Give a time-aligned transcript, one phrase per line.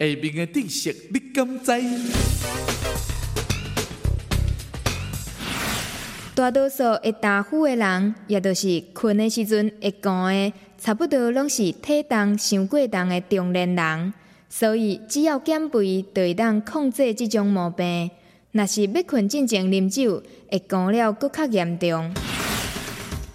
[0.00, 1.72] 下面的知识你敢知？
[6.36, 14.14] 大多数会打呼的人，也都是困的时阵会讲的，差不多拢是体重伤过重的中年人。
[14.48, 18.08] 所以只要减肥，就会当控制这种毛病。
[18.52, 22.14] 若是要困进前啉酒，会讲了更较严重。